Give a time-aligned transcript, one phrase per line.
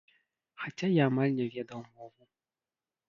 [0.61, 2.23] Хаця я амаль не ведаў мову.